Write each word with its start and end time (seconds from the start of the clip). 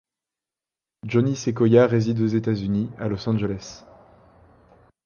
Johnny 1.05 1.35
Sequoyah 1.35 1.85
réside 1.85 2.21
aux 2.21 2.25
États-Unis, 2.25 2.89
à 2.97 3.07
Los 3.07 3.29
Angeles. 3.29 3.83